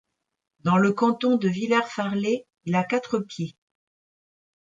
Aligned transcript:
Dans 0.61 0.77
le 0.77 0.93
canton 0.93 1.37
de 1.37 1.47
Villers-Farlay, 1.47 2.47
il 2.65 2.73
a 2.73 2.83
quatre 2.83 3.19
pieds. 3.19 3.55